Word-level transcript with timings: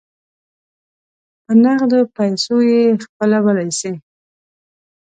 په 1.43 1.51
نغدو 1.63 1.99
پیسو 2.15 2.57
یې 2.69 2.81
خپلولای 3.03 3.69
سی. 3.79 3.91